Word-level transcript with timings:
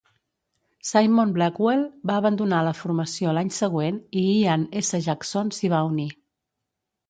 Simon 0.91 1.33
Blackwell 1.35 1.83
va 2.11 2.15
abandonar 2.23 2.63
la 2.69 2.73
formació 2.81 3.35
l'any 3.41 3.53
següent 3.61 4.03
i 4.25 4.27
Ian 4.33 4.67
S 4.85 5.05
Jackson 5.11 5.57
s'hi 5.61 5.75
va 5.79 5.87
unir. 5.95 6.11